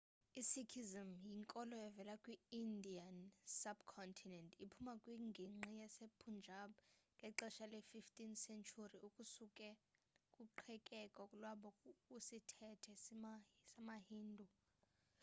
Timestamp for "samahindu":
13.05-14.45